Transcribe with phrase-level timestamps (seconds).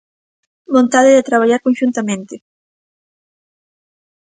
[0.75, 2.35] Vontade de traballar conxuntamente.